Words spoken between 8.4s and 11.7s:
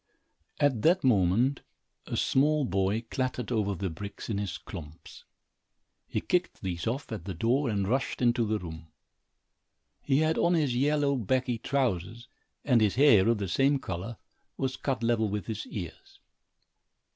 the room. He had on his yellow baggy